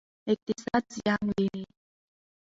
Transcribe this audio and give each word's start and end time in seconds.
اقتصاد 0.31 0.83
زیان 0.95 1.25
ویني. 1.37 1.63